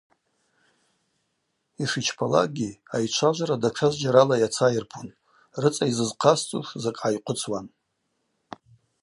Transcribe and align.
Йшичпалакӏгьи 1.83 2.79
айчважварала 2.95 3.61
датша 3.63 3.87
зджьарала 3.91 4.35
йацайырпун, 4.39 5.07
рыцӏа 5.61 5.85
йзызхъасцӏуш 5.87 6.67
закӏ 6.83 6.97
гӏайхъвыцуан. 7.01 7.67